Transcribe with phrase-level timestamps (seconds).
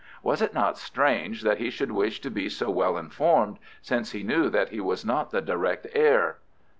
[0.23, 4.23] Was it not strange that he should wish to be so well informed, since he
[4.23, 6.37] knew that he was not the direct heir?"